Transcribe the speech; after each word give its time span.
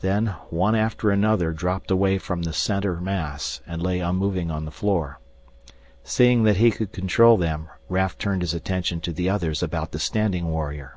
Then 0.00 0.28
one 0.48 0.74
after 0.74 1.10
another 1.10 1.52
dropped 1.52 1.90
away 1.90 2.16
from 2.16 2.40
the 2.40 2.54
center 2.54 3.02
mass 3.02 3.60
and 3.66 3.82
lay 3.82 4.00
unmoving 4.00 4.50
on 4.50 4.64
the 4.64 4.70
floor. 4.70 5.20
Seeing 6.02 6.44
that 6.44 6.56
he 6.56 6.70
could 6.70 6.90
control 6.90 7.36
them, 7.36 7.68
Raf 7.90 8.16
turned 8.16 8.40
his 8.40 8.54
attention 8.54 9.02
to 9.02 9.12
the 9.12 9.28
others 9.28 9.62
about 9.62 9.92
the 9.92 9.98
standing 9.98 10.46
warrior. 10.46 10.96